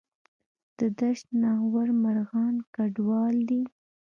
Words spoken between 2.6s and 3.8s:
کډوال دي